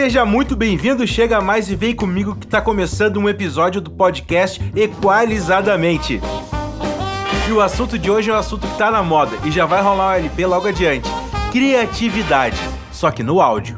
[0.00, 4.62] Seja muito bem-vindo, chega mais e vem comigo que tá começando um episódio do podcast
[4.76, 6.20] Equalizadamente.
[7.48, 9.82] E o assunto de hoje é um assunto que tá na moda e já vai
[9.82, 11.10] rolar um LP logo adiante.
[11.50, 12.56] Criatividade,
[12.92, 13.76] só que no áudio.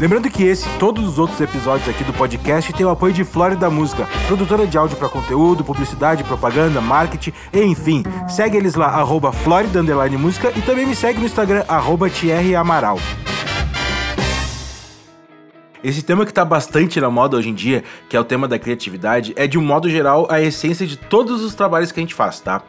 [0.00, 3.22] Lembrando que esse e todos os outros episódios aqui do podcast têm o apoio de
[3.22, 8.02] Flórida Música, produtora de áudio para conteúdo, publicidade, propaganda, marketing, enfim.
[8.26, 9.82] Segue eles lá, arroba Flórida
[10.18, 12.98] Música e também me segue no Instagram, arroba Thierry Amaral.
[15.82, 18.58] Esse tema que está bastante na moda hoje em dia, que é o tema da
[18.58, 22.14] criatividade, é de um modo geral a essência de todos os trabalhos que a gente
[22.14, 22.62] faz, tá?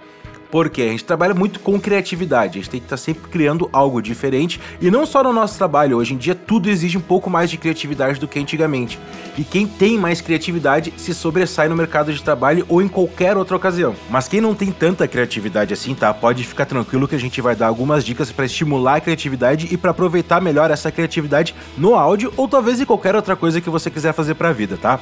[0.51, 3.69] Porque a gente trabalha muito com criatividade, a gente tem que estar tá sempre criando
[3.71, 7.29] algo diferente e não só no nosso trabalho, hoje em dia tudo exige um pouco
[7.29, 8.99] mais de criatividade do que antigamente.
[9.37, 13.55] E quem tem mais criatividade se sobressai no mercado de trabalho ou em qualquer outra
[13.55, 13.95] ocasião.
[14.09, 16.13] Mas quem não tem tanta criatividade assim, tá?
[16.13, 19.77] Pode ficar tranquilo que a gente vai dar algumas dicas para estimular a criatividade e
[19.77, 23.89] para aproveitar melhor essa criatividade no áudio ou talvez em qualquer outra coisa que você
[23.89, 24.99] quiser fazer para a vida, tá?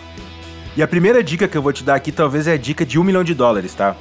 [0.78, 3.00] E a primeira dica que eu vou te dar aqui talvez é a dica de
[3.00, 3.96] um milhão de dólares, tá?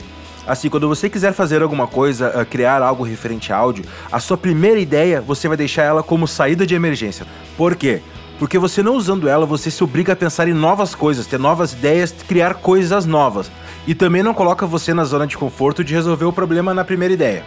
[0.47, 4.37] Assim, quando você quiser fazer alguma coisa, uh, criar algo referente a áudio, a sua
[4.37, 7.27] primeira ideia você vai deixar ela como saída de emergência.
[7.57, 8.01] Por quê?
[8.39, 11.73] Porque você não usando ela, você se obriga a pensar em novas coisas, ter novas
[11.73, 13.51] ideias, criar coisas novas.
[13.87, 17.13] E também não coloca você na zona de conforto de resolver o problema na primeira
[17.13, 17.45] ideia.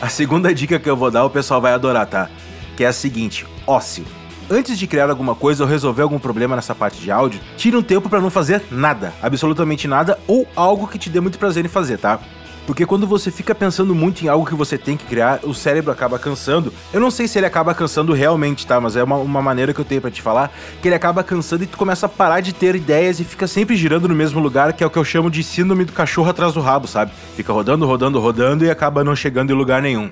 [0.00, 2.30] A segunda dica que eu vou dar, o pessoal vai adorar, tá?
[2.76, 4.04] Que é a seguinte: ócio.
[4.50, 7.82] Antes de criar alguma coisa ou resolver algum problema nessa parte de áudio, tire um
[7.82, 11.68] tempo para não fazer nada, absolutamente nada, ou algo que te dê muito prazer em
[11.68, 12.18] fazer, tá?
[12.66, 15.90] Porque quando você fica pensando muito em algo que você tem que criar, o cérebro
[15.90, 16.72] acaba cansando.
[16.92, 18.80] Eu não sei se ele acaba cansando realmente, tá?
[18.80, 21.64] Mas é uma, uma maneira que eu tenho para te falar, que ele acaba cansando
[21.64, 24.72] e tu começa a parar de ter ideias e fica sempre girando no mesmo lugar,
[24.72, 27.12] que é o que eu chamo de síndrome do cachorro atrás do rabo, sabe?
[27.36, 30.08] Fica rodando, rodando, rodando e acaba não chegando em lugar nenhum.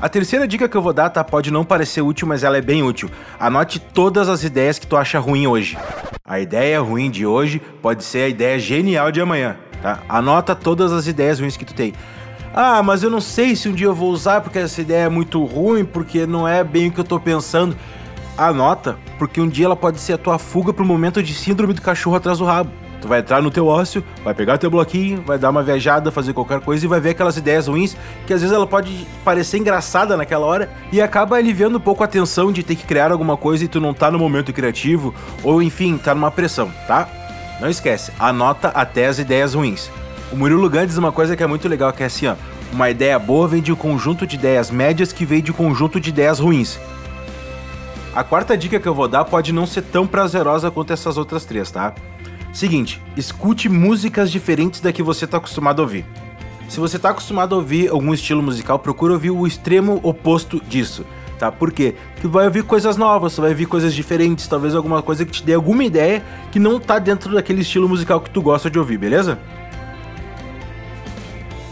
[0.00, 1.24] A terceira dica que eu vou dar, tá?
[1.24, 3.10] Pode não parecer útil, mas ela é bem útil.
[3.38, 5.76] Anote todas as ideias que tu acha ruim hoje.
[6.24, 9.56] A ideia ruim de hoje pode ser a ideia genial de amanhã.
[9.82, 9.98] Tá?
[10.08, 11.94] Anota todas as ideias ruins que tu tem.
[12.54, 15.08] Ah, mas eu não sei se um dia eu vou usar porque essa ideia é
[15.08, 17.76] muito ruim, porque não é bem o que eu tô pensando.
[18.36, 21.82] Anota, porque um dia ela pode ser a tua fuga pro momento de síndrome do
[21.82, 22.70] cachorro atrás do rabo.
[23.00, 26.32] Tu vai entrar no teu ócio, vai pegar teu bloquinho, vai dar uma viajada, fazer
[26.32, 30.16] qualquer coisa e vai ver aquelas ideias ruins que às vezes ela pode parecer engraçada
[30.16, 33.64] naquela hora e acaba aliviando um pouco a tensão de ter que criar alguma coisa
[33.64, 35.14] e tu não tá no momento criativo
[35.44, 37.08] ou enfim, tá numa pressão, tá?
[37.60, 39.90] Não esquece, anota até as ideias ruins.
[40.32, 42.34] O Murilo Gant diz uma coisa que é muito legal, que é assim, ó.
[42.72, 45.98] Uma ideia boa vem de um conjunto de ideias médias que vem de um conjunto
[45.98, 46.78] de ideias ruins.
[48.14, 51.44] A quarta dica que eu vou dar pode não ser tão prazerosa quanto essas outras
[51.44, 51.94] três, tá?
[52.52, 56.04] Seguinte, escute músicas diferentes da que você está acostumado a ouvir.
[56.68, 61.04] Se você está acostumado a ouvir algum estilo musical, procura ouvir o extremo oposto disso
[61.38, 61.50] tá?
[61.50, 61.94] Por quê?
[62.14, 65.42] Porque vai ouvir coisas novas, você vai ouvir coisas diferentes, talvez alguma coisa que te
[65.42, 68.98] dê alguma ideia que não tá dentro daquele estilo musical que tu gosta de ouvir,
[68.98, 69.38] beleza?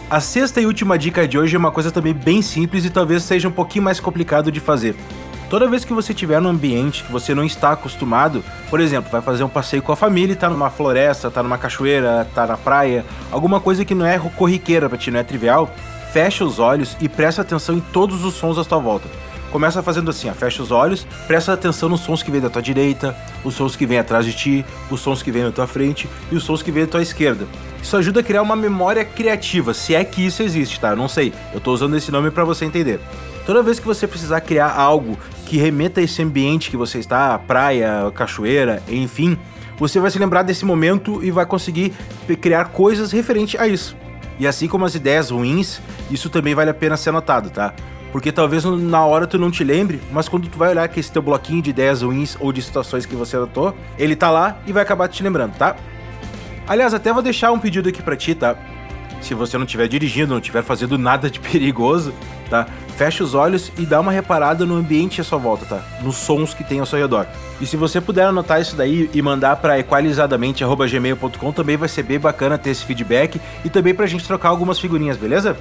[0.09, 3.25] A sexta e última dica de hoje é uma coisa também bem simples e talvez
[3.25, 4.95] seja um pouquinho mais complicado de fazer.
[5.49, 9.23] Toda vez que você estiver num ambiente que você não está acostumado, por exemplo, vai
[9.23, 12.57] fazer um passeio com a família e tá numa floresta, tá numa cachoeira, tá na
[12.57, 15.73] praia, alguma coisa que não é corriqueira para ti, não é trivial,
[16.12, 19.09] fecha os olhos e presta atenção em todos os sons à tua volta.
[19.53, 22.61] Começa fazendo assim, ó, fecha os olhos, presta atenção nos sons que vêm da tua
[22.61, 26.09] direita, os sons que vêm atrás de ti, os sons que vêm na tua frente
[26.31, 27.47] e os sons que vêm da tua esquerda.
[27.81, 30.91] Isso ajuda a criar uma memória criativa, se é que isso existe, tá?
[30.91, 31.33] Eu não sei.
[31.55, 32.99] Eu tô usando esse nome para você entender.
[33.47, 37.39] Toda vez que você precisar criar algo que remeta a esse ambiente que você está,
[37.39, 39.39] praia, cachoeira, enfim,
[39.79, 41.95] você vai se lembrar desse momento e vai conseguir
[42.41, 43.97] criar coisas referente a isso.
[44.39, 45.81] E assim como as ideias ruins,
[46.11, 47.73] isso também vale a pena ser anotado, tá?
[48.12, 51.12] Porque talvez na hora tu não te lembre, mas quando tu vai olhar que esse
[51.12, 54.73] teu bloquinho de ideias ruins ou de situações que você anotou, ele tá lá e
[54.73, 55.77] vai acabar te lembrando, tá?
[56.67, 58.57] Aliás, até vou deixar um pedido aqui para ti, tá?
[59.21, 62.13] Se você não estiver dirigindo, não estiver fazendo nada de perigoso,
[62.51, 62.67] tá?
[62.97, 65.83] Fecha os olhos e dá uma reparada no ambiente à sua volta, tá?
[66.03, 67.27] Nos sons que tem ao seu redor.
[67.60, 72.19] E se você puder anotar isso daí e mandar para equalizadamente@gmail.com, também vai ser bem
[72.19, 75.57] bacana ter esse feedback e também pra gente trocar algumas figurinhas, beleza?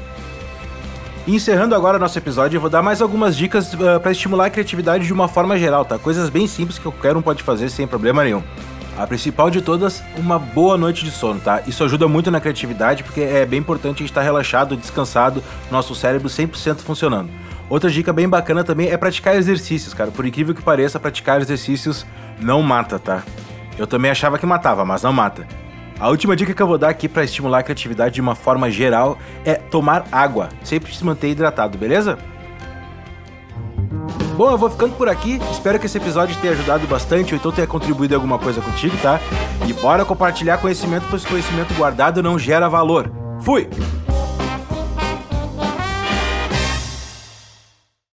[1.27, 4.49] Encerrando agora nosso episódio, eu vou dar mais algumas dicas uh, ah, para estimular a
[4.49, 5.97] criatividade de uma forma geral, tá?
[5.97, 8.43] Coisas bem simples que qualquer um pode fazer sem problema nenhum.
[8.97, 11.61] A principal de todas, uma boa noite de sono, tá?
[11.67, 15.93] Isso ajuda muito na criatividade porque é bem importante a gente estar relaxado, descansado, nosso
[15.93, 17.29] cérebro 100% funcionando.
[17.69, 20.11] Outra dica bem bacana também é praticar exercícios, cara.
[20.11, 22.05] Por incrível que pareça, praticar exercícios
[22.39, 23.23] não mata, tá?
[23.77, 25.45] Eu também achava que matava, mas não mata.
[25.99, 28.69] A última dica que eu vou dar aqui para estimular a criatividade de uma forma
[28.69, 30.49] geral é tomar água.
[30.63, 32.17] Sempre se manter hidratado, beleza?
[34.35, 35.39] Bom, eu vou ficando por aqui.
[35.49, 38.95] Espero que esse episódio tenha ajudado bastante ou então tenha contribuído em alguma coisa contigo,
[39.01, 39.19] tá?
[39.65, 43.09] E bora compartilhar conhecimento, pois conhecimento guardado não gera valor.
[43.39, 43.69] Fui!